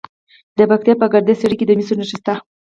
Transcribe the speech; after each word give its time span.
د 0.57 0.59
پکتیا 0.69 0.93
په 0.99 1.05
ګرده 1.13 1.33
څیړۍ 1.39 1.55
کې 1.59 1.65
د 1.67 1.71
مسو 1.77 1.93
نښې 1.99 2.17
شته. 2.19 2.33